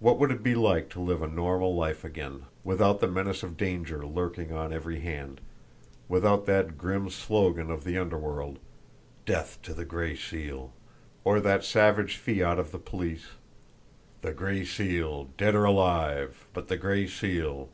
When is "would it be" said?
0.18-0.54